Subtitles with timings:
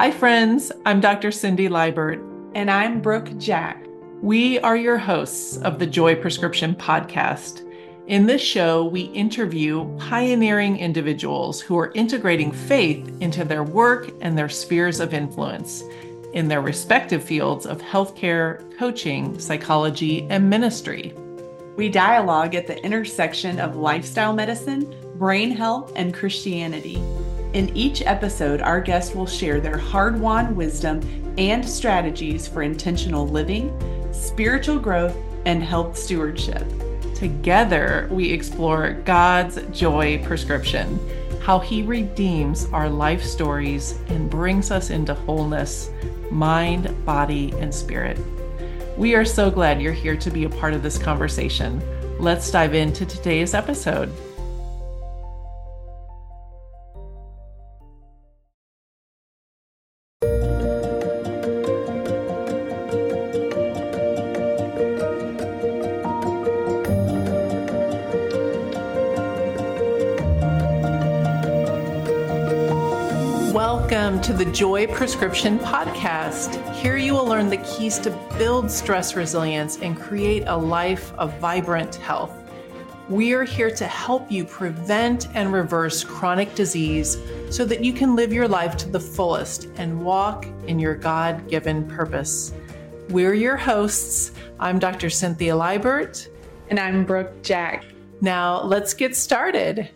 [0.00, 0.72] Hi, friends.
[0.86, 1.30] I'm Dr.
[1.30, 2.20] Cindy Libert.
[2.54, 3.84] And I'm Brooke Jack.
[4.22, 7.70] We are your hosts of the Joy Prescription podcast.
[8.06, 14.38] In this show, we interview pioneering individuals who are integrating faith into their work and
[14.38, 15.82] their spheres of influence
[16.32, 21.12] in their respective fields of healthcare, coaching, psychology, and ministry.
[21.76, 27.02] We dialogue at the intersection of lifestyle medicine, brain health, and Christianity.
[27.52, 31.00] In each episode, our guests will share their hard won wisdom
[31.36, 33.72] and strategies for intentional living,
[34.12, 36.64] spiritual growth, and health stewardship.
[37.16, 41.00] Together, we explore God's joy prescription,
[41.42, 45.90] how He redeems our life stories and brings us into wholeness,
[46.30, 48.16] mind, body, and spirit.
[48.96, 51.82] We are so glad you're here to be a part of this conversation.
[52.20, 54.12] Let's dive into today's episode.
[74.10, 76.74] Welcome to the Joy Prescription Podcast.
[76.74, 81.38] Here you will learn the keys to build stress resilience and create a life of
[81.38, 82.32] vibrant health.
[83.08, 87.18] We are here to help you prevent and reverse chronic disease
[87.50, 91.46] so that you can live your life to the fullest and walk in your God
[91.46, 92.52] given purpose.
[93.10, 94.32] We're your hosts.
[94.58, 95.08] I'm Dr.
[95.08, 96.28] Cynthia Libert.
[96.68, 97.84] And I'm Brooke Jack.
[98.20, 99.88] Now, let's get started.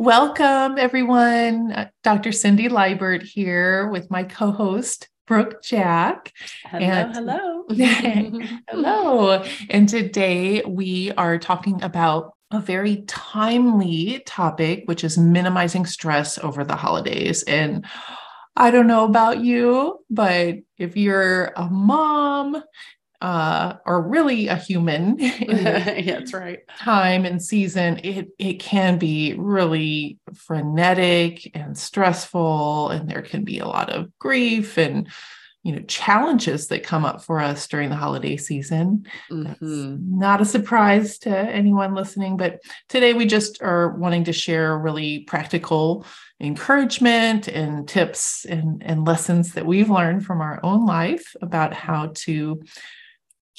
[0.00, 1.72] Welcome, everyone.
[1.72, 2.32] Uh, Dr.
[2.32, 6.32] Cindy Libert here with my co host, Brooke Jack.
[6.64, 8.54] Hello, and, hello.
[8.70, 9.44] hello.
[9.68, 16.64] And today we are talking about a very timely topic, which is minimizing stress over
[16.64, 17.42] the holidays.
[17.42, 17.84] And
[18.56, 22.62] I don't know about you, but if you're a mom,
[23.20, 29.34] uh, or really a human yeah, that's right time and season it it can be
[29.34, 35.08] really frenetic and stressful and there can be a lot of grief and
[35.62, 39.96] you know challenges that come up for us during the holiday season mm-hmm.
[40.18, 45.20] not a surprise to anyone listening but today we just are wanting to share really
[45.20, 46.06] practical
[46.40, 52.10] encouragement and tips and, and lessons that we've learned from our own life about how
[52.14, 52.62] to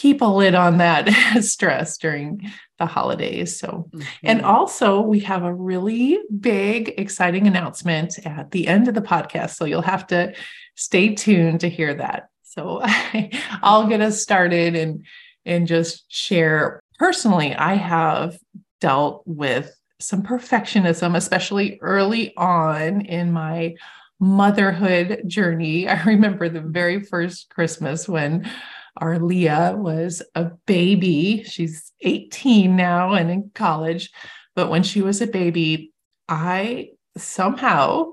[0.01, 1.07] keep a lid on that
[1.41, 3.59] stress during the holidays.
[3.59, 4.01] So, mm-hmm.
[4.23, 9.51] and also we have a really big, exciting announcement at the end of the podcast.
[9.51, 10.33] So you'll have to
[10.73, 12.29] stay tuned to hear that.
[12.41, 12.81] So
[13.61, 15.05] I'll get us started and
[15.45, 17.53] and just share personally.
[17.53, 18.39] I have
[18.79, 23.75] dealt with some perfectionism, especially early on in my
[24.19, 25.87] motherhood journey.
[25.87, 28.49] I remember the very first Christmas when
[28.97, 31.43] our Leah was a baby.
[31.43, 34.11] She's 18 now and in college.
[34.55, 35.93] But when she was a baby,
[36.27, 38.11] I somehow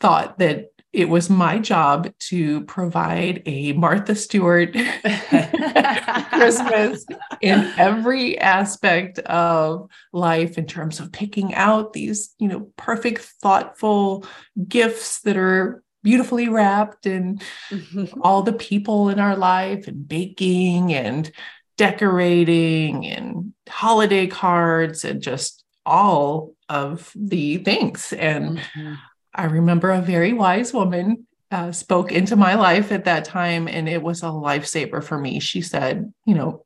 [0.00, 4.72] thought that it was my job to provide a Martha Stewart
[6.32, 7.06] Christmas
[7.40, 14.26] in every aspect of life in terms of picking out these, you know, perfect, thoughtful
[14.68, 18.20] gifts that are beautifully wrapped and mm-hmm.
[18.22, 21.30] all the people in our life and baking and
[21.76, 28.12] decorating and holiday cards and just all of the things.
[28.12, 28.94] And mm-hmm.
[29.34, 33.88] I remember a very wise woman uh, spoke into my life at that time, and
[33.88, 35.38] it was a lifesaver for me.
[35.38, 36.64] She said, You know,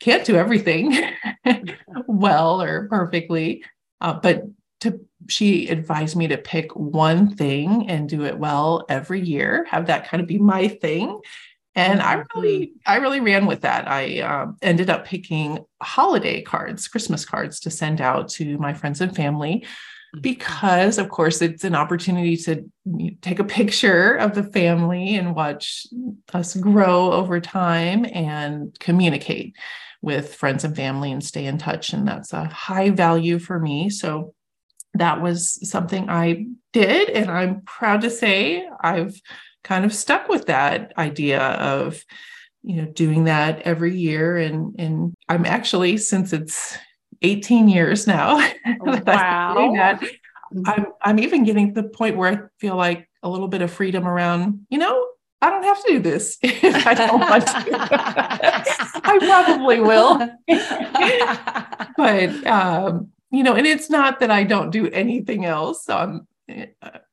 [0.00, 0.96] can't do everything
[2.06, 3.64] well or perfectly,
[4.00, 4.44] uh, but
[4.80, 9.86] to she advised me to pick one thing and do it well every year have
[9.86, 11.20] that kind of be my thing
[11.74, 12.40] and i mm-hmm.
[12.40, 17.60] really i really ran with that i um, ended up picking holiday cards christmas cards
[17.60, 20.20] to send out to my friends and family mm-hmm.
[20.20, 22.64] because of course it's an opportunity to
[23.20, 25.86] take a picture of the family and watch
[26.34, 29.54] us grow over time and communicate
[30.02, 33.88] with friends and family and stay in touch and that's a high value for me
[33.88, 34.34] so
[34.94, 37.08] that was something I did.
[37.08, 39.20] And I'm proud to say I've
[39.64, 42.04] kind of stuck with that idea of,
[42.62, 44.36] you know, doing that every year.
[44.36, 46.76] And, and I'm actually, since it's
[47.22, 48.36] 18 years now,
[48.80, 49.72] wow.
[49.76, 50.02] that,
[50.66, 53.70] I'm, I'm even getting to the point where I feel like a little bit of
[53.70, 55.06] freedom around, you know,
[55.40, 57.52] I don't have to do this if I don't want to.
[59.04, 60.18] I probably will.
[61.96, 66.18] but um, you know, and it's not that I don't do anything else uh,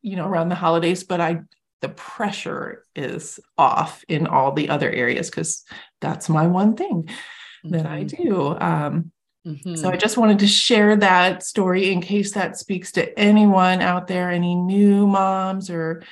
[0.01, 1.39] you know, around the holidays, but I,
[1.81, 5.63] the pressure is off in all the other areas because
[6.01, 7.69] that's my one thing mm-hmm.
[7.69, 8.23] that I mm-hmm.
[8.23, 8.47] do.
[8.59, 9.11] Um,
[9.47, 9.75] mm-hmm.
[9.75, 14.07] So I just wanted to share that story in case that speaks to anyone out
[14.07, 16.03] there, any new moms or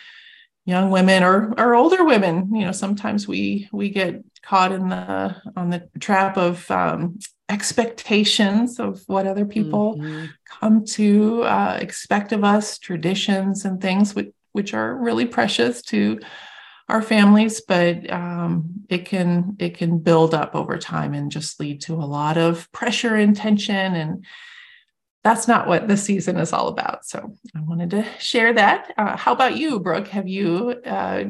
[0.65, 2.53] young women or or older women.
[2.55, 8.79] You know, sometimes we we get caught in the on the trap of um, expectations
[8.79, 10.25] of what other people mm-hmm.
[10.45, 16.19] come to uh, expect of us, traditions and things which which are really precious to
[16.89, 21.81] our families, but um, it can it can build up over time and just lead
[21.81, 24.25] to a lot of pressure and tension and
[25.23, 27.05] that's not what the season is all about.
[27.05, 28.93] So I wanted to share that.
[28.97, 30.07] Uh, how about you, Brooke?
[30.07, 31.25] Have you uh,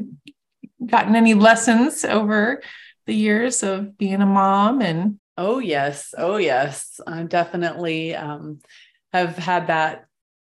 [0.85, 2.61] gotten any lessons over
[3.07, 8.59] the years of being a mom and oh yes oh yes i definitely um,
[9.13, 10.05] have had that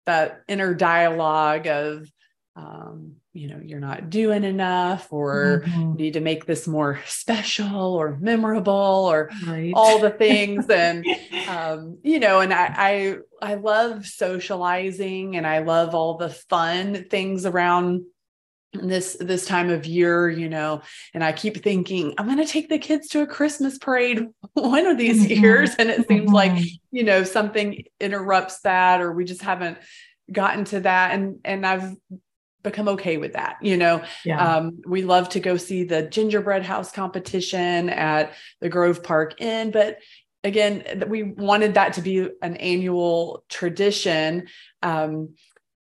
[0.07, 2.11] that inner dialogue of
[2.55, 5.95] um, you know you're not doing enough or mm-hmm.
[5.95, 9.73] need to make this more special or memorable or right.
[9.75, 11.07] all the things and
[11.49, 12.75] um, you know and I,
[13.41, 18.05] I i love socializing and i love all the fun things around
[18.73, 20.81] this this time of year you know
[21.13, 24.87] and i keep thinking i'm going to take the kids to a christmas parade one
[24.87, 25.43] of these mm-hmm.
[25.43, 26.35] years and it seems mm-hmm.
[26.35, 29.79] like you know something interrupts that or we just haven't
[30.31, 31.95] gotten to that and and i've
[32.63, 34.57] become okay with that you know yeah.
[34.57, 39.71] um, we love to go see the gingerbread house competition at the grove park inn
[39.71, 39.99] but
[40.45, 44.47] again we wanted that to be an annual tradition
[44.83, 45.35] um,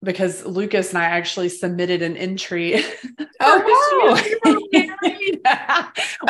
[0.02, 2.82] because Lucas and I actually submitted an entry.
[3.40, 4.20] Oh,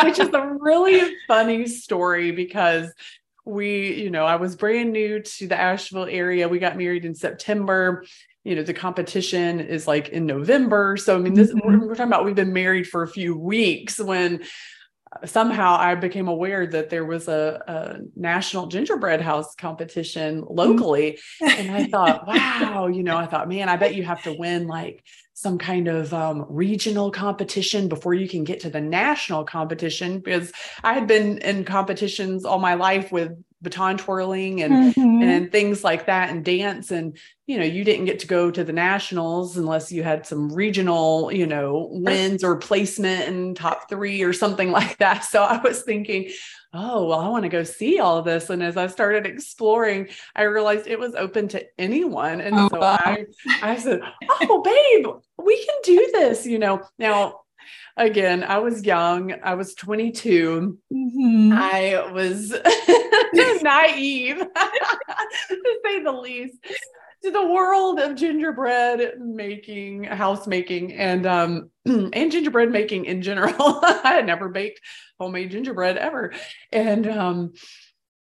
[0.04, 2.92] which is a really funny story because
[3.46, 6.48] we, you know, I was brand new to the Asheville area.
[6.48, 8.04] We got married in September.
[8.44, 10.98] You know, the competition is like in November.
[10.98, 11.66] So, I mean, this mm-hmm.
[11.66, 14.42] we're, we're talking about we've been married for a few weeks when
[15.24, 20.54] somehow I became aware that there was a, a national gingerbread house competition mm-hmm.
[20.54, 21.18] locally.
[21.40, 24.66] and I thought, wow, you know, I thought, man, I bet you have to win
[24.66, 25.02] like
[25.38, 30.50] some kind of um, regional competition before you can get to the national competition because
[30.82, 35.22] I had been in competitions all my life with baton twirling and mm-hmm.
[35.22, 38.62] and things like that and dance and you know you didn't get to go to
[38.62, 44.22] the nationals unless you had some regional you know wins or placement in top 3
[44.22, 46.30] or something like that so i was thinking
[46.74, 50.42] oh well i want to go see all this and as i started exploring i
[50.42, 52.98] realized it was open to anyone and oh, so wow.
[53.00, 53.24] i
[53.62, 54.00] i said
[54.42, 55.06] oh babe
[55.42, 57.40] we can do this you know now
[57.98, 59.34] again, I was young.
[59.42, 60.78] I was 22.
[60.92, 61.52] Mm-hmm.
[61.52, 62.50] I was
[63.62, 64.38] naive,
[65.48, 66.58] to say the least,
[67.22, 73.54] to the world of gingerbread making, house making, and um, and gingerbread making in general.
[73.82, 74.80] I had never baked
[75.18, 76.32] homemade gingerbread ever,
[76.72, 77.52] and um,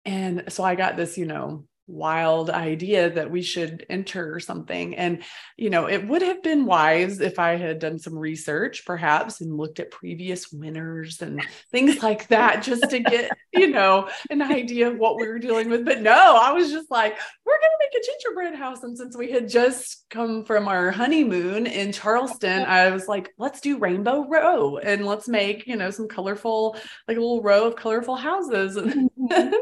[0.05, 4.95] and so I got this, you know, wild idea that we should enter something.
[4.95, 5.23] And,
[5.57, 9.57] you know, it would have been wise if I had done some research, perhaps, and
[9.57, 11.43] looked at previous winners and
[11.73, 15.71] things like that, just to get, you know, an idea of what we were dealing
[15.71, 15.85] with.
[15.85, 18.83] But no, I was just like, we're going to make a gingerbread house.
[18.83, 23.61] And since we had just come from our honeymoon in Charleston, I was like, let's
[23.61, 26.77] do Rainbow Row and let's make, you know, some colorful,
[27.07, 28.77] like a little row of colorful houses.
[28.77, 29.11] And,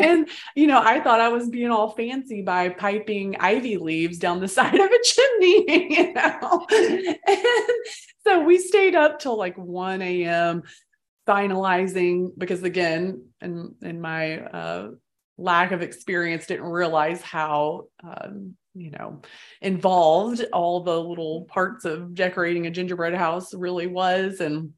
[0.00, 4.40] and you know, I thought I was being all fancy by piping ivy leaves down
[4.40, 6.66] the side of a chimney, you know.
[6.70, 7.16] and
[8.24, 10.62] so we stayed up till like 1 a.m.
[11.26, 14.90] finalizing because again, in in my uh,
[15.38, 19.20] lack of experience, didn't realize how um, you know
[19.60, 24.70] involved all the little parts of decorating a gingerbread house really was and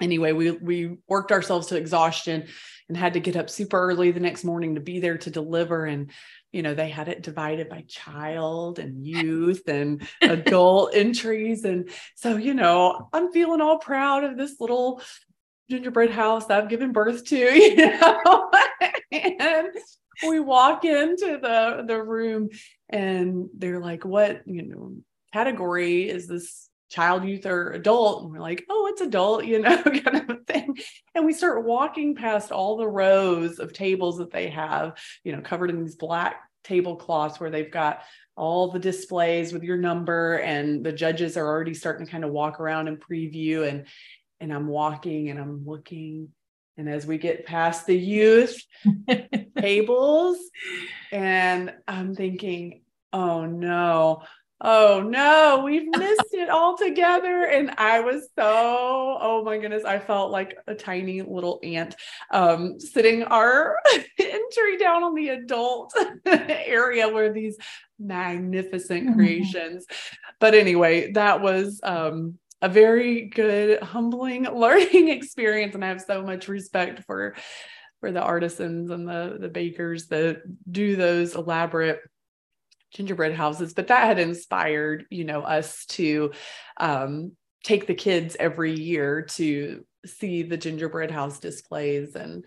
[0.00, 2.46] anyway we we worked ourselves to exhaustion
[2.92, 5.86] and had to get up super early the next morning to be there to deliver.
[5.86, 6.10] And
[6.52, 11.64] you know they had it divided by child and youth and adult entries.
[11.64, 15.00] And so you know i'm feeling all proud of this little
[15.70, 18.50] gingerbread house that i've given birth to you know?
[19.10, 19.68] And
[20.28, 22.50] we walk into the the room
[22.90, 24.96] and they're like what you know
[25.32, 28.22] category is this child, youth, or adult.
[28.22, 30.76] And we're like, oh, it's adult, you know, kind of thing.
[31.14, 35.40] And we start walking past all the rows of tables that they have, you know,
[35.40, 38.02] covered in these black tablecloths where they've got
[38.36, 42.30] all the displays with your number and the judges are already starting to kind of
[42.30, 43.86] walk around and preview and
[44.40, 46.28] and I'm walking and I'm looking
[46.76, 48.60] and as we get past the youth
[49.58, 50.38] tables
[51.10, 52.82] and I'm thinking
[53.12, 54.22] oh no
[54.62, 57.44] oh no we've missed it all together.
[57.44, 61.94] And I was so, oh my goodness, I felt like a tiny little ant
[62.30, 63.76] um, sitting our
[64.18, 65.92] entry down on the adult
[66.26, 67.56] area where these
[67.98, 69.14] magnificent mm-hmm.
[69.14, 69.86] creations.
[70.40, 75.74] But anyway, that was um, a very good, humbling learning experience.
[75.74, 77.34] And I have so much respect for
[78.00, 82.00] for the artisans and the the bakers that do those elaborate
[82.92, 86.30] gingerbread houses but that had inspired you know us to
[86.78, 87.32] um,
[87.64, 92.44] take the kids every year to see the gingerbread house displays and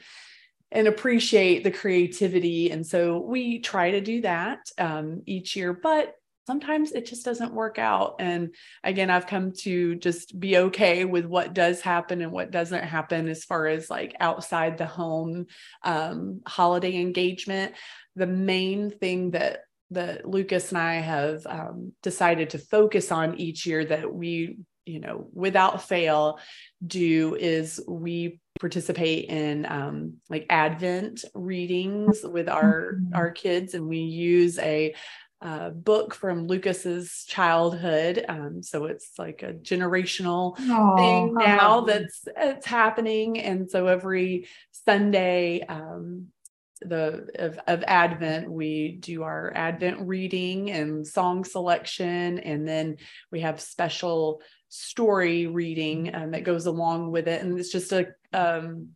[0.71, 2.71] and appreciate the creativity.
[2.71, 6.15] And so we try to do that um, each year but
[6.47, 8.17] sometimes it just doesn't work out.
[8.19, 12.83] And again i've come to just be okay with what does happen and what doesn't
[12.83, 15.47] happen as far as like outside the home
[15.83, 17.73] um, holiday engagement.
[18.15, 19.61] The main thing that
[19.95, 24.99] that Lucas and I have um, decided to focus on each year that we, you
[24.99, 26.39] know, without fail
[26.85, 33.15] do is we participate in um, like Advent readings with our mm-hmm.
[33.15, 34.93] our kids, and we use a
[35.41, 38.23] uh, book from Lucas's childhood.
[38.27, 44.47] Um, so it's like a generational Aww, thing now that's it's happening, and so every
[44.71, 46.27] Sunday um,
[46.81, 52.97] the of, of advent we do our advent reading and song selection and then
[53.31, 58.07] we have special story reading um, that goes along with it and it's just a
[58.33, 58.89] um,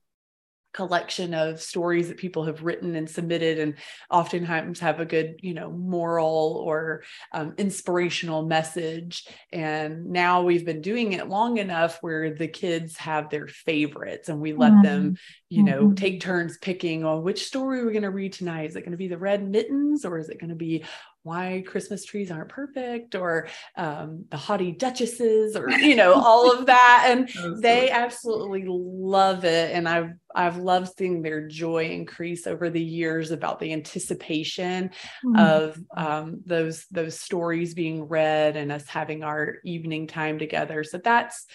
[0.74, 3.74] collection of stories that people have written and submitted and
[4.12, 10.82] oftentimes have a good you know moral or um, inspirational message and now we've been
[10.82, 14.84] doing it long enough where the kids have their favorites and we let mm-hmm.
[14.84, 15.18] them
[15.50, 15.96] you know mm-hmm.
[15.96, 18.98] take turns picking on which story we're going to read tonight is it going to
[18.98, 20.84] be the red mittens or is it going to be
[21.24, 26.66] why Christmas trees aren't perfect or um, the haughty duchesses or you know all of
[26.68, 27.06] that.
[27.10, 28.66] And they absolutely.
[28.68, 29.72] love it.
[29.76, 34.92] And I've I've loved seeing their joy increase over the years about the anticipation
[35.26, 35.36] mm-hmm.
[35.36, 40.84] of um, those those stories being read and us having our evening time together.
[40.84, 41.46] So that's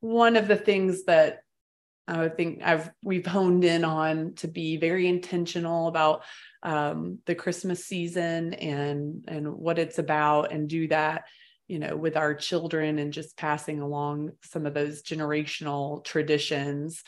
[0.00, 1.40] one of the things that
[2.06, 6.22] I think I've we've honed in on to be very intentional about
[6.64, 11.24] um, the Christmas season and and what it's about, and do that,
[11.68, 17.02] you know, with our children and just passing along some of those generational traditions.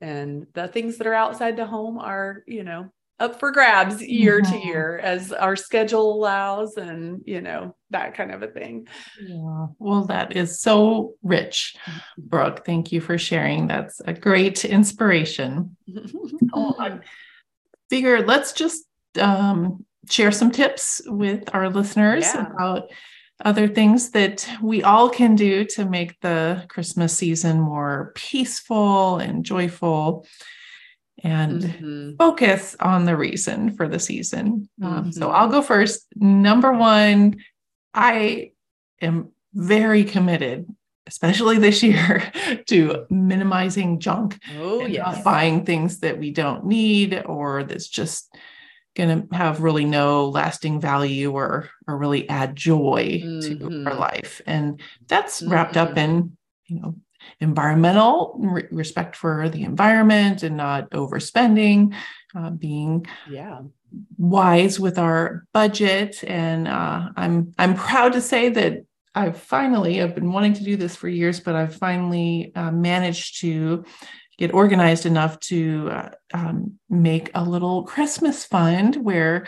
[0.00, 2.90] And the things that are outside the home are, you know,
[3.22, 4.66] up for grabs year to mm-hmm.
[4.66, 8.88] year as our schedule allows and you know that kind of a thing.
[9.20, 9.66] Yeah.
[9.78, 11.76] Well that is so rich
[12.18, 12.66] brooke.
[12.66, 13.68] Thank you for sharing.
[13.68, 15.76] That's a great inspiration.
[16.54, 16.98] Oh, I
[17.88, 18.84] figured let's just
[19.18, 22.46] um, share some tips with our listeners yeah.
[22.52, 22.90] about
[23.44, 29.44] other things that we all can do to make the christmas season more peaceful and
[29.44, 30.24] joyful
[31.22, 32.16] and mm-hmm.
[32.16, 34.68] focus on the reason for the season.
[34.82, 35.10] Um, mm-hmm.
[35.10, 36.06] So I'll go first.
[36.16, 37.36] Number one,
[37.94, 38.52] I
[39.00, 40.66] am very committed,
[41.06, 42.30] especially this year,
[42.66, 44.40] to minimizing junk.
[44.58, 45.22] Oh, yes.
[45.22, 48.34] buying things that we don't need or that's just
[48.94, 53.84] going to have really no lasting value or or really add joy mm-hmm.
[53.84, 55.98] to our life and that's wrapped up mm-hmm.
[55.98, 56.94] in you know
[57.40, 61.94] environmental re- respect for the environment and not overspending,
[62.34, 63.60] uh, being yeah
[64.16, 66.22] wise with our budget.
[66.24, 68.84] And uh, I'm I'm proud to say that
[69.14, 73.40] I've finally I've been wanting to do this for years, but I've finally uh, managed
[73.40, 73.84] to
[74.42, 79.46] get organized enough to uh, um, make a little Christmas fund where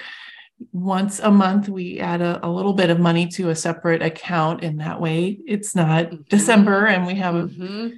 [0.70, 4.62] once a month we add a, a, little bit of money to a separate account
[4.62, 6.22] and that way it's not mm-hmm.
[6.28, 7.88] december and we have mm-hmm.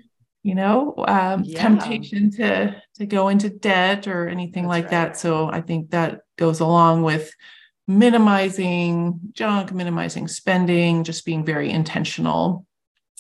[0.43, 1.61] you know um, yeah.
[1.61, 4.91] temptation to to go into debt or anything That's like right.
[4.91, 7.31] that so i think that goes along with
[7.87, 12.65] minimizing junk minimizing spending just being very intentional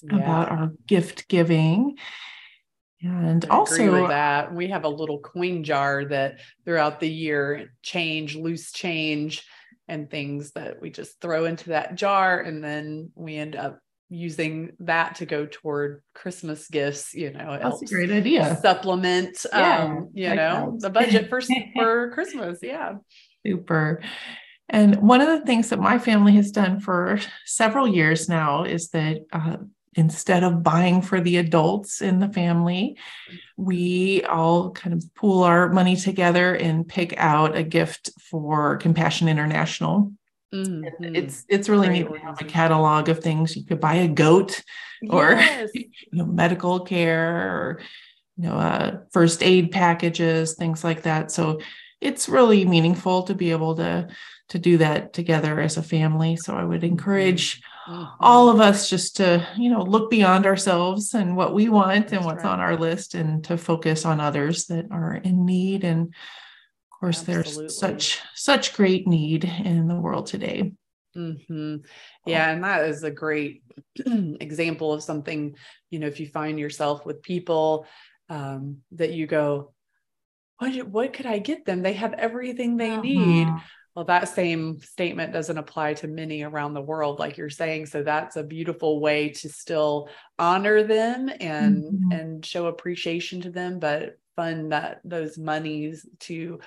[0.02, 0.16] yeah.
[0.16, 1.98] about our gift giving
[3.02, 8.36] and I also that we have a little coin jar that throughout the year change,
[8.36, 9.44] loose change,
[9.88, 14.72] and things that we just throw into that jar, and then we end up using
[14.80, 17.14] that to go toward Christmas gifts.
[17.14, 18.56] You know, it that's a great idea.
[18.62, 20.80] Supplement, yeah, um, you know, that.
[20.80, 21.40] the budget for
[21.76, 22.58] for Christmas.
[22.62, 22.94] Yeah,
[23.46, 24.02] super.
[24.68, 28.88] And one of the things that my family has done for several years now is
[28.88, 29.58] that uh,
[29.96, 32.96] instead of buying for the adults in the family,
[33.56, 39.26] we all kind of pool our money together and pick out a gift for Compassion
[39.26, 40.12] International.
[40.54, 41.16] Mm-hmm.
[41.16, 43.56] It's it's really neat to have a catalog of things.
[43.56, 44.62] You could buy a goat
[45.08, 45.70] or yes.
[45.74, 47.80] you know, medical care or
[48.36, 51.30] you know uh, first aid packages, things like that.
[51.32, 51.60] So
[52.00, 54.08] it's really meaningful to be able to
[54.50, 56.36] to do that together as a family.
[56.36, 56.92] So I would mm-hmm.
[56.92, 57.75] encourage mm-hmm.
[58.20, 62.24] All of us just to, you know, look beyond ourselves and what we want and
[62.24, 62.52] what's right.
[62.52, 65.84] on our list and to focus on others that are in need.
[65.84, 67.62] And of course, Absolutely.
[67.62, 70.72] there's such such great need in the world today.
[71.16, 71.76] Mm-hmm.
[72.26, 73.62] Yeah, and that is a great
[74.06, 75.56] example of something,
[75.90, 77.86] you know, if you find yourself with people
[78.28, 79.72] um, that you go,
[80.58, 81.82] what, what could I get them?
[81.82, 83.48] They have everything they need
[83.96, 88.02] well that same statement doesn't apply to many around the world like you're saying so
[88.02, 92.12] that's a beautiful way to still honor them and mm-hmm.
[92.12, 96.60] and show appreciation to them but fund that those monies to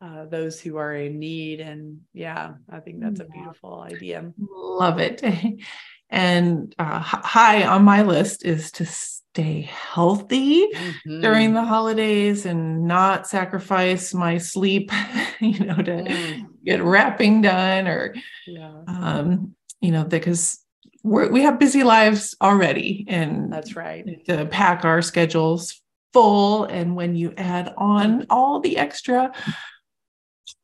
[0.00, 4.98] uh, those who are in need and yeah i think that's a beautiful idea love
[4.98, 5.22] it
[6.10, 11.20] and uh, high on my list is to stay healthy mm-hmm.
[11.22, 14.92] during the holidays and not sacrifice my sleep,
[15.40, 16.46] you know, to mm.
[16.64, 18.14] Get wrapping done or,
[18.46, 18.82] yeah.
[18.86, 20.58] um, you know, because
[21.02, 25.80] we're, we have busy lives already and that's right to pack our schedules
[26.12, 26.64] full.
[26.64, 29.32] And when you add on all the extra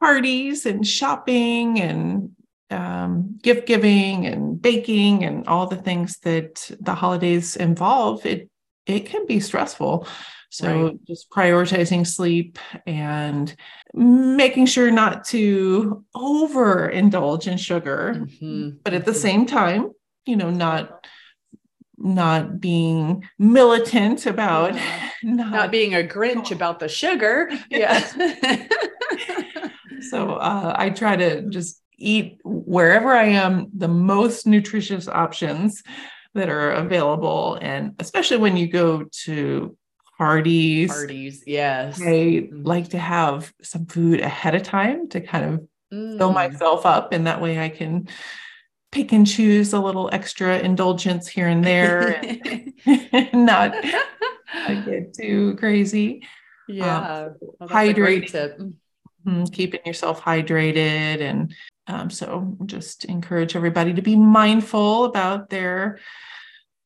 [0.01, 2.31] parties and shopping and
[2.71, 8.49] um, gift giving and baking and all the things that the holidays involve, it
[8.87, 10.07] it can be stressful.
[10.51, 11.05] So right.
[11.07, 13.55] just prioritizing sleep and
[13.95, 18.79] making sure not to overindulge in sugar, mm-hmm.
[18.83, 19.21] but at the mm-hmm.
[19.21, 19.93] same time,
[20.27, 21.07] you know, not
[22.03, 25.11] not being militant about yeah.
[25.23, 27.99] not, not, being a grinch about the sugar yeah
[30.09, 35.83] so uh, i try to just eat wherever i am the most nutritious options
[36.35, 37.59] that are available.
[37.61, 39.77] And especially when you go to
[40.21, 41.99] parties, parties, yes.
[41.99, 42.67] I mm.
[42.67, 46.19] like to have some food ahead of time to kind of mm.
[46.19, 47.15] fill myself up.
[47.15, 48.07] And that way I can
[48.93, 52.21] pick and choose a little extra indulgence here and there
[52.87, 53.75] and not,
[54.69, 56.27] not get too crazy.
[56.69, 56.99] Yeah.
[56.99, 58.31] Um, well, hydrate.
[58.31, 61.55] Mm-hmm, keeping yourself hydrated and
[61.87, 65.99] um, so just encourage everybody to be mindful about their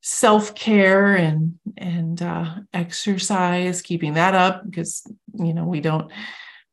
[0.07, 6.13] self-care and and uh, exercise keeping that up because you know we don't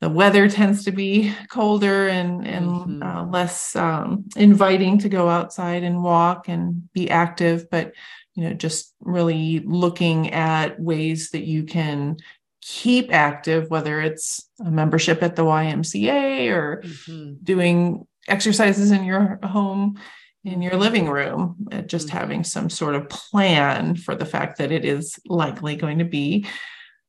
[0.02, 3.02] the weather tends to be colder and and mm-hmm.
[3.02, 7.94] uh, less um, inviting to go outside and walk and be active but
[8.36, 12.18] you know just really looking at ways that you can
[12.62, 17.36] keep active whether it's a membership at the ymca or mm-hmm.
[17.42, 19.98] doing exercises in your home
[20.44, 22.18] in your living room uh, just mm-hmm.
[22.18, 26.46] having some sort of plan for the fact that it is likely going to be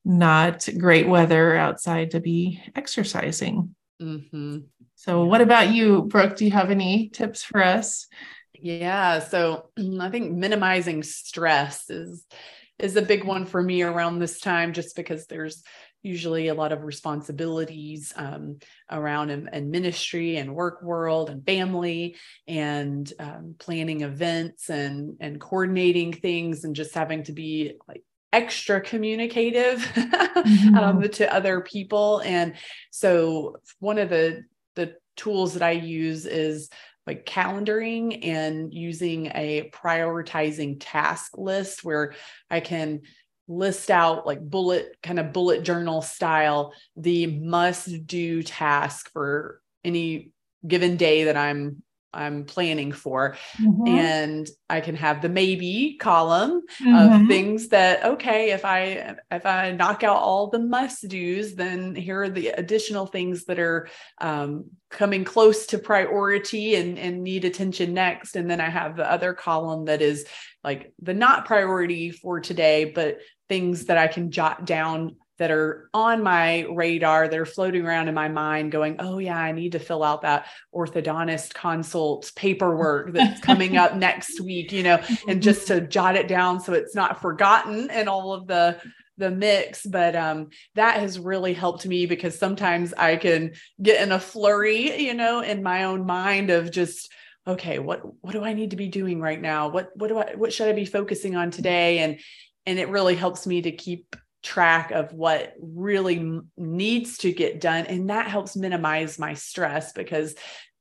[0.04, 4.58] not great weather outside to be exercising mm-hmm.
[4.94, 8.06] so what about you brooke do you have any tips for us
[8.54, 12.26] yeah so i think minimizing stress is
[12.78, 15.62] is a big one for me around this time just because there's
[16.02, 18.58] usually a lot of responsibilities um,
[18.90, 22.16] around in, ministry and work world and family
[22.48, 28.80] and um, planning events and and coordinating things and just having to be like extra
[28.80, 30.76] communicative mm-hmm.
[30.76, 32.54] um, to other people and
[32.90, 34.42] so one of the
[34.74, 36.68] the tools that i use is
[37.06, 42.14] like calendaring and using a prioritizing task list where
[42.50, 43.02] i can
[43.52, 50.30] list out like bullet kind of bullet journal style the must do task for any
[50.66, 51.82] given day that I'm
[52.14, 53.36] I'm planning for.
[53.60, 53.88] Mm-hmm.
[53.88, 57.22] And I can have the maybe column mm-hmm.
[57.22, 61.94] of things that, okay, if I if I knock out all the must do's, then
[61.94, 63.88] here are the additional things that are
[64.20, 68.36] um, coming close to priority and, and need attention next.
[68.36, 70.26] And then I have the other column that is
[70.62, 75.90] like the not priority for today, but things that I can jot down that are
[75.92, 79.72] on my radar that are floating around in my mind going oh yeah i need
[79.72, 85.42] to fill out that orthodontist consult paperwork that's coming up next week you know and
[85.42, 88.80] just to jot it down so it's not forgotten in all of the
[89.18, 89.84] the mix.
[89.84, 93.52] But um that has really helped me because sometimes i can
[93.82, 97.12] get in a flurry you know in my own mind of just
[97.46, 99.68] okay what what do i need to be doing right now?
[99.68, 101.98] What what do i what should i be focusing on today?
[101.98, 102.20] And
[102.66, 107.86] and it really helps me to keep track of what really needs to get done
[107.86, 110.34] and that helps minimize my stress because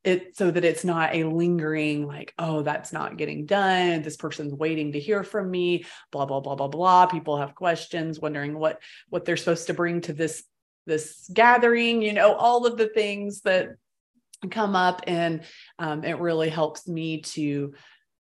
[0.03, 4.01] it so that it's not a lingering like oh that's not getting done.
[4.01, 7.05] This person's waiting to hear from me blah blah blah blah blah.
[7.05, 10.43] People have questions wondering what what they're supposed to bring to this
[10.87, 13.69] this gathering you know all of the things that
[14.49, 15.43] come up and
[15.77, 17.73] um, it really helps me to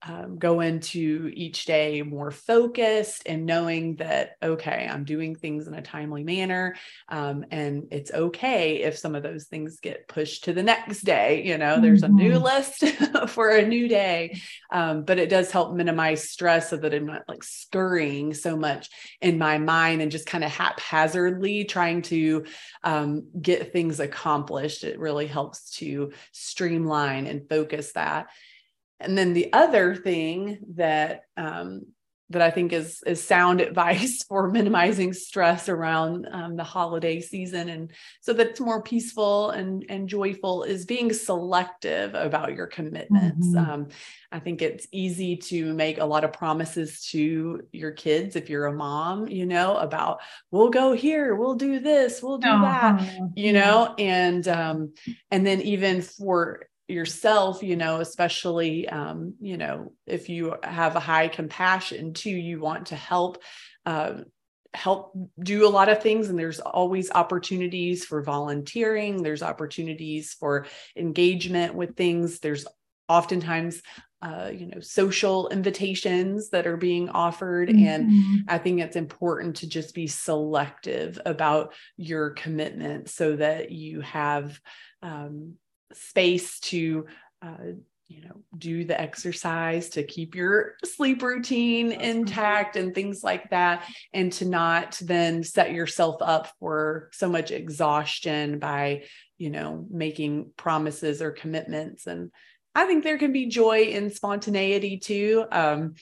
[0.06, 5.74] um, go into each day more focused and knowing that, okay, I'm doing things in
[5.74, 6.76] a timely manner.
[7.08, 11.44] Um, and it's okay if some of those things get pushed to the next day.
[11.46, 12.44] You know, there's a new mm-hmm.
[12.44, 14.39] list for a new day.
[14.72, 18.89] Um, but it does help minimize stress so that I'm not like scurrying so much
[19.22, 22.46] in my mind and just kind of haphazardly trying to
[22.84, 24.84] um, get things accomplished.
[24.84, 28.28] It really helps to streamline and focus that.
[29.04, 31.88] And then the other thing that um,
[32.34, 37.70] that I think is is sound advice for minimizing stress around um, the holiday season,
[37.70, 43.48] and so that it's more peaceful and and joyful, is being selective about your commitments.
[43.48, 43.72] Mm-hmm.
[43.72, 43.88] Um,
[44.32, 48.66] I think it's easy to make a lot of promises to your kids if you're
[48.66, 50.20] a mom, you know, about
[50.52, 52.98] we'll go here, we'll do this, we'll do uh-huh.
[52.98, 54.94] that, you know, and um,
[55.30, 61.01] and then even for yourself you know especially um, you know if you have a
[61.01, 63.41] high compassion too you want to help
[63.86, 64.13] uh,
[64.73, 66.29] help do a lot of things.
[66.29, 69.21] And there's always opportunities for volunteering.
[69.21, 72.39] There's opportunities for engagement with things.
[72.39, 72.65] There's
[73.08, 73.82] oftentimes
[74.21, 77.67] uh, you know social invitations that are being offered.
[77.67, 77.86] Mm-hmm.
[77.86, 83.99] and i think it's important to just be selective about your commitment so that you
[83.99, 84.58] have
[85.01, 85.56] um,
[85.95, 87.06] space to
[87.41, 87.73] uh,
[88.08, 93.88] you know do the exercise to keep your sleep routine intact and things like that
[94.13, 99.03] and to not then set yourself up for so much exhaustion by
[99.38, 102.08] you know making promises or commitments.
[102.08, 102.32] And
[102.75, 105.45] i think there can be joy in spontaneity too.
[105.51, 105.95] Um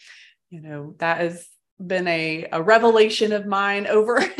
[0.49, 1.47] you know that has
[1.79, 4.23] been a, a revelation of mine over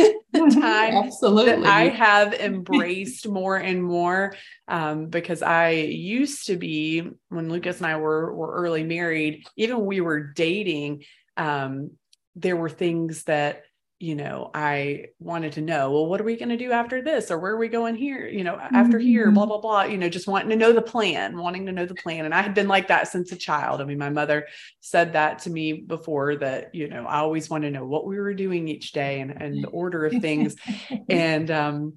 [0.50, 1.64] time Absolutely.
[1.64, 4.36] that I have embraced more and more
[4.68, 9.78] um, because I used to be when Lucas and I were were early married, even
[9.78, 11.04] when we were dating,
[11.38, 11.92] um,
[12.36, 13.64] there were things that
[14.02, 17.30] you know, I wanted to know, well, what are we going to do after this?
[17.30, 18.28] Or where are we going here?
[18.28, 19.08] You know, after mm-hmm.
[19.08, 21.86] here, blah, blah, blah, you know, just wanting to know the plan, wanting to know
[21.86, 22.26] the plan.
[22.26, 23.80] And I had been like that since a child.
[23.80, 24.48] I mean, my mother
[24.80, 28.18] said that to me before that, you know, I always want to know what we
[28.18, 30.56] were doing each day and, and the order of things.
[31.10, 31.94] and, um,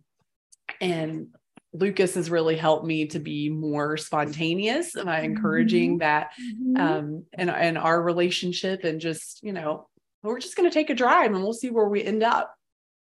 [0.83, 1.29] and
[1.73, 5.99] Lucas has really helped me to be more spontaneous by encouraging mm-hmm.
[6.01, 6.77] that mm-hmm.
[6.77, 9.89] um in, in our relationship and just, you know,
[10.31, 12.55] we're just going to take a drive and we'll see where we end up.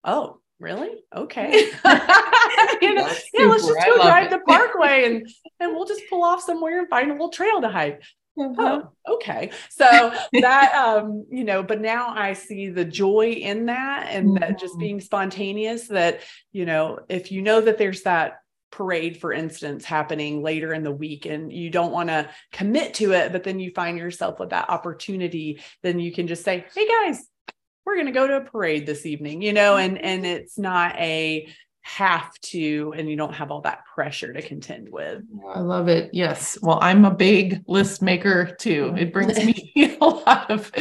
[0.03, 0.91] Oh, really?
[1.15, 1.51] Okay.
[2.81, 4.29] you know, yeah, let's just go drive it.
[4.31, 5.27] the parkway and
[5.59, 8.01] and we'll just pull off somewhere and find a little trail to hike.
[8.37, 8.59] Mm-hmm.
[8.59, 9.51] Oh, okay.
[9.69, 14.39] So that um, you know, but now I see the joy in that and mm-hmm.
[14.39, 14.81] that just mm-hmm.
[14.81, 18.39] being spontaneous that, you know, if you know that there's that
[18.71, 23.13] parade, for instance, happening later in the week and you don't want to commit to
[23.13, 26.87] it, but then you find yourself with that opportunity, then you can just say, Hey
[26.87, 27.27] guys,
[27.85, 30.95] we're going to go to a parade this evening, you know, and, and it's not
[30.97, 31.49] a
[31.81, 35.23] have to, and you don't have all that pressure to contend with.
[35.55, 36.11] I love it.
[36.13, 36.57] Yes.
[36.61, 38.93] Well, I'm a big list maker too.
[38.97, 40.71] It brings me a lot of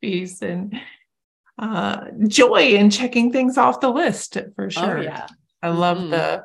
[0.00, 0.78] peace and
[1.58, 4.98] uh, joy in checking things off the list for oh, sure.
[4.98, 5.26] Oh, yeah.
[5.62, 6.10] I love mm-hmm.
[6.10, 6.44] the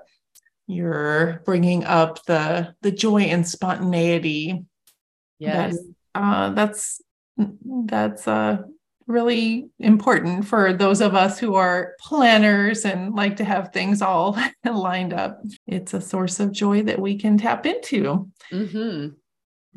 [0.72, 4.64] you're bringing up the the joy and spontaneity
[5.40, 5.78] yes.
[6.16, 7.02] that, uh, that's
[7.66, 8.58] that's uh,
[9.08, 14.38] really important for those of us who are planners and like to have things all
[14.66, 15.42] lined up.
[15.68, 18.30] It's a source of joy that we can tap into.
[18.52, 19.08] Mm-hmm.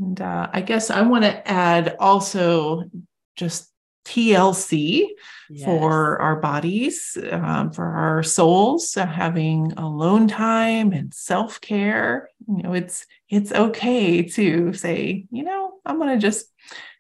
[0.03, 2.91] and uh, i guess i want to add also
[3.37, 3.71] just
[4.05, 5.07] TLC
[5.51, 5.65] yes.
[5.65, 12.29] for our bodies, um, for our souls, uh, having alone time and self care.
[12.47, 16.47] You know, it's it's okay to say, you know, I'm going to just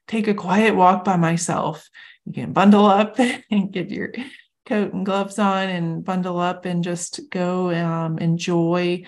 [0.08, 1.88] take a quiet walk by myself.
[2.24, 3.18] You can bundle up
[3.50, 4.12] and get your
[4.66, 9.04] coat and gloves on and bundle up and just go um, enjoy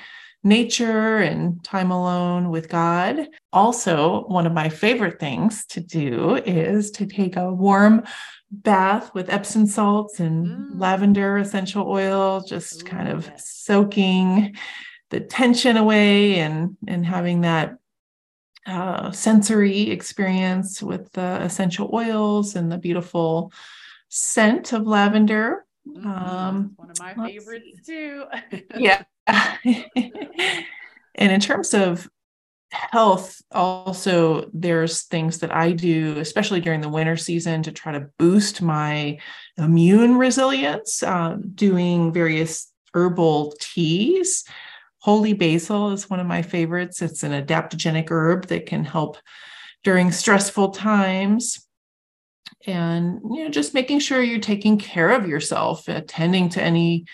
[0.47, 3.29] nature and time alone with God.
[3.53, 8.05] Also, one of my favorite things to do is to take a warm
[8.51, 10.81] bath with Epsom salts and mm.
[10.81, 13.49] lavender essential oil, just Ooh, kind of yes.
[13.49, 14.57] soaking
[15.11, 17.77] the tension away and and having that
[18.67, 23.53] uh, sensory experience with the essential oils and the beautiful
[24.09, 25.65] scent of lavender.
[25.87, 26.07] Mm-hmm.
[26.07, 27.93] Um, one of my favorites see.
[27.93, 28.25] too.
[28.77, 29.05] yeah.
[29.65, 30.13] and
[31.17, 32.09] in terms of
[32.71, 38.09] health also there's things that i do especially during the winter season to try to
[38.19, 39.17] boost my
[39.57, 44.45] immune resilience uh, doing various herbal teas.
[45.01, 47.03] Holy basil is one of my favorites.
[47.03, 49.19] It's an adaptogenic herb that can help
[49.85, 51.65] during stressful times.
[52.67, 57.05] And you know just making sure you're taking care of yourself attending to any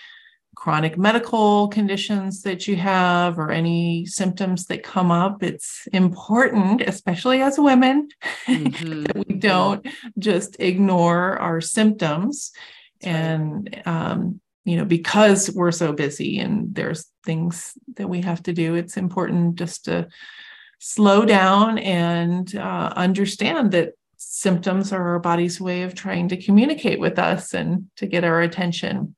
[0.55, 7.41] chronic medical conditions that you have or any symptoms that come up it's important especially
[7.41, 8.07] as women
[8.47, 9.03] mm-hmm.
[9.03, 9.85] that we don't
[10.19, 12.51] just ignore our symptoms
[13.01, 13.87] That's and right.
[13.87, 18.75] um, you know because we're so busy and there's things that we have to do
[18.75, 20.07] it's important just to
[20.79, 26.99] slow down and uh, understand that symptoms are our body's way of trying to communicate
[26.99, 29.15] with us and to get our attention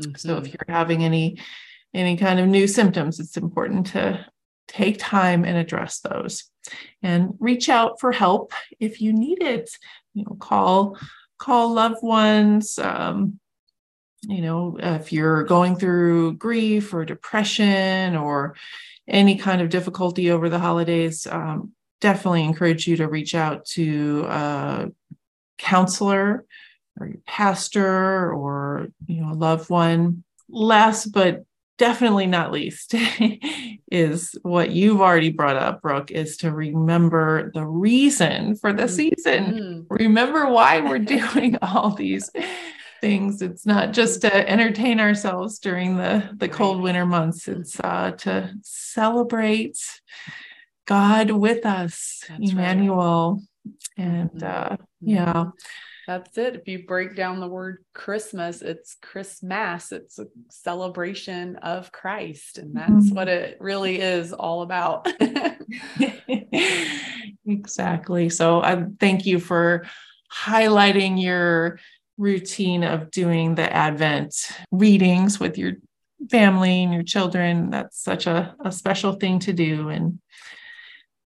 [0.00, 0.14] Mm-hmm.
[0.16, 1.40] So if you're having any
[1.94, 4.26] any kind of new symptoms, it's important to
[4.68, 6.44] take time and address those
[7.02, 9.70] and reach out for help if you need it.
[10.14, 10.98] You know, call
[11.38, 12.78] call loved ones.
[12.78, 13.38] Um,
[14.22, 18.56] you know, if you're going through grief or depression or
[19.06, 24.26] any kind of difficulty over the holidays, um, definitely encourage you to reach out to
[24.28, 24.88] a
[25.58, 26.44] counselor
[27.00, 31.44] or your pastor or you know a loved one last but
[31.78, 32.94] definitely not least
[33.92, 39.44] is what you've already brought up brooke is to remember the reason for the season.
[39.44, 39.94] Mm-hmm.
[39.94, 40.98] remember why we're
[41.32, 42.30] doing all these
[43.00, 43.42] things.
[43.42, 47.48] It's not just to entertain ourselves during the the cold winter months.
[47.48, 49.78] It's uh, to celebrate
[50.86, 53.42] god with us That's emmanuel.
[53.98, 54.06] Right.
[54.06, 54.72] and mm-hmm.
[54.72, 55.44] uh, yeah
[56.06, 56.54] that's it.
[56.54, 59.90] If you break down the word Christmas, it's Christmas.
[59.90, 62.58] It's a celebration of Christ.
[62.58, 63.14] And that's mm-hmm.
[63.14, 65.08] what it really is all about.
[67.46, 68.28] exactly.
[68.28, 69.84] So I thank you for
[70.32, 71.80] highlighting your
[72.18, 74.34] routine of doing the Advent
[74.70, 75.72] readings with your
[76.30, 77.70] family and your children.
[77.70, 79.88] That's such a, a special thing to do.
[79.88, 80.20] And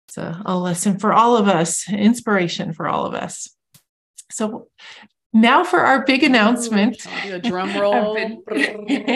[0.06, 3.48] it's a, a lesson for all of us, inspiration for all of us.
[4.30, 4.68] So
[5.32, 7.06] now for our big announcement.
[7.42, 8.16] Drum roll.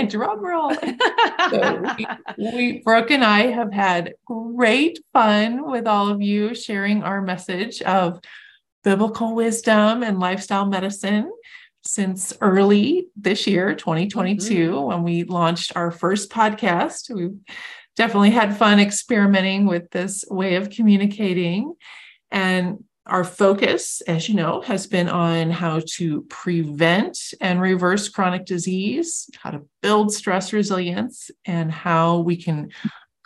[0.08, 0.74] drum roll.
[0.74, 2.06] so we,
[2.38, 7.82] we, Brooke and I have had great fun with all of you sharing our message
[7.82, 8.20] of
[8.84, 11.30] biblical wisdom and lifestyle medicine
[11.86, 14.86] since early this year, 2022, mm-hmm.
[14.86, 17.14] when we launched our first podcast.
[17.14, 17.38] We've
[17.96, 21.74] definitely had fun experimenting with this way of communicating.
[22.30, 28.46] And our focus, as you know, has been on how to prevent and reverse chronic
[28.46, 32.70] disease, how to build stress resilience, and how we can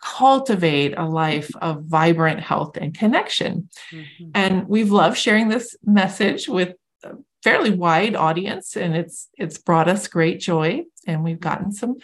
[0.03, 3.69] cultivate a life of vibrant health and connection.
[3.93, 4.31] Mm-hmm.
[4.35, 7.15] And we've loved sharing this message with a
[7.45, 10.85] fairly wide audience, and it's it's brought us great joy.
[11.07, 11.97] And we've gotten some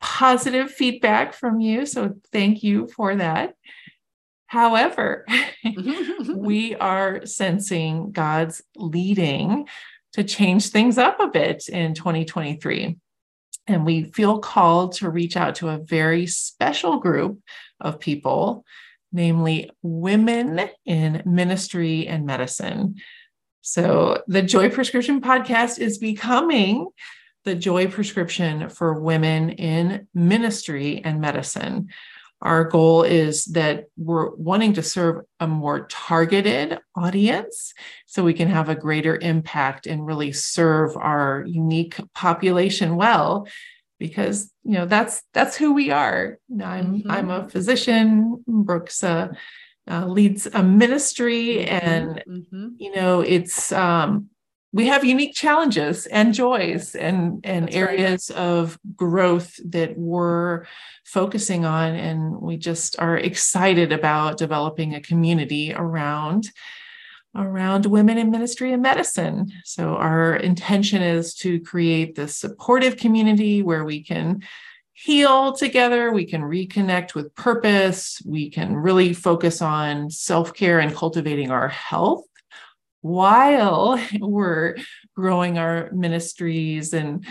[0.00, 1.86] positive feedback from you.
[1.86, 3.54] So thank you for that.
[4.50, 5.26] However,
[5.64, 6.34] mm-hmm, mm-hmm.
[6.34, 9.68] we are sensing God's leading
[10.14, 12.96] to change things up a bit in 2023.
[13.68, 17.38] And we feel called to reach out to a very special group
[17.78, 18.64] of people,
[19.12, 22.96] namely women in ministry and medicine.
[23.60, 26.88] So, the Joy Prescription podcast is becoming
[27.44, 31.90] the Joy Prescription for women in ministry and medicine
[32.42, 37.74] our goal is that we're wanting to serve a more targeted audience
[38.06, 43.46] so we can have a greater impact and really serve our unique population well
[43.98, 47.10] because you know that's that's who we are i'm mm-hmm.
[47.10, 49.28] i'm a physician brooks uh,
[49.90, 51.86] uh, leads a ministry mm-hmm.
[51.86, 52.68] and mm-hmm.
[52.78, 54.29] you know it's um
[54.72, 58.40] we have unique challenges and joys and, and That's areas right.
[58.40, 60.64] of growth that we're
[61.04, 61.94] focusing on.
[61.94, 66.50] And we just are excited about developing a community around
[67.36, 69.52] around women in ministry and medicine.
[69.64, 74.42] So our intention is to create this supportive community where we can
[74.92, 81.52] heal together, we can reconnect with purpose, we can really focus on self-care and cultivating
[81.52, 82.24] our health
[83.00, 84.76] while we're
[85.14, 87.26] growing our ministries and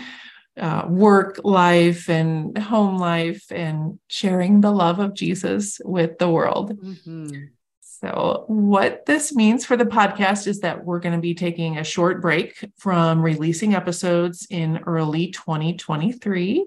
[0.58, 6.78] uh, work life and home life and sharing the love of Jesus with the world.
[6.78, 7.44] Mm-hmm.
[7.80, 11.84] So, what this means for the podcast is that we're going to be taking a
[11.84, 16.64] short break from releasing episodes in early 2023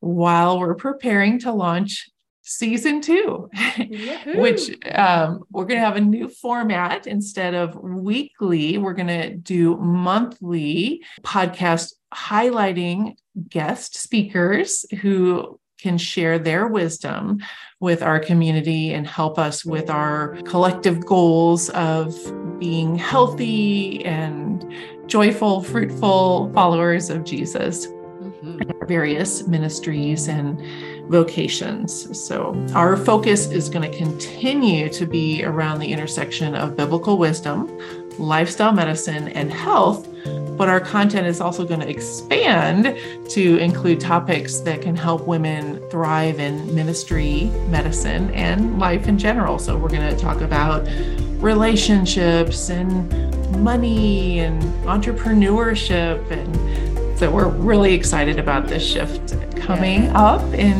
[0.00, 2.08] while we're preparing to launch
[2.56, 3.50] season two,
[4.34, 8.78] which um, we're going to have a new format instead of weekly.
[8.78, 13.16] We're going to do monthly podcast highlighting
[13.48, 17.40] guest speakers who can share their wisdom
[17.80, 22.14] with our community and help us with our collective goals of
[22.60, 24.64] being healthy and
[25.06, 27.88] joyful, fruitful followers of Jesus.
[27.88, 28.86] Mm-hmm.
[28.86, 30.60] Various ministries and
[31.08, 32.18] vocations.
[32.18, 37.70] So, our focus is going to continue to be around the intersection of biblical wisdom,
[38.18, 40.08] lifestyle medicine, and health.
[40.56, 42.96] But our content is also going to expand
[43.30, 49.58] to include topics that can help women thrive in ministry, medicine, and life in general.
[49.58, 50.86] So, we're going to talk about
[51.42, 53.10] relationships and
[53.62, 56.81] money and entrepreneurship and
[57.22, 60.74] so we're really excited about this shift coming up in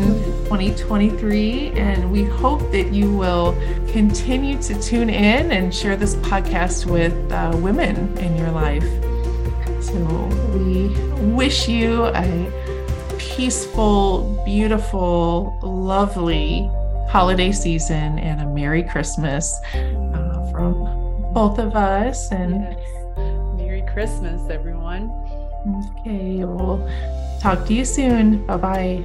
[0.46, 1.68] 2023.
[1.76, 3.52] And we hope that you will
[3.92, 8.83] continue to tune in and share this podcast with uh, women in your life.
[9.85, 10.00] So
[10.52, 10.88] we
[11.33, 16.68] wish you a peaceful, beautiful, lovely
[17.09, 22.33] holiday season and a Merry Christmas uh, from both of us.
[22.33, 23.57] And yes.
[23.57, 25.21] Merry Christmas, everyone.
[25.66, 26.83] Okay, we'll
[27.40, 28.46] talk to you soon.
[28.46, 29.05] Bye bye.